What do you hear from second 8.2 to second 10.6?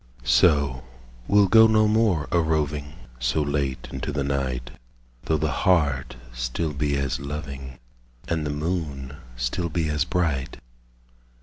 And the moon still be as bright.